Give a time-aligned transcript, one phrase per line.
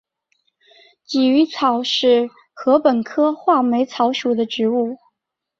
[1.07, 4.97] 鲫鱼草是禾本科画眉草属的植物。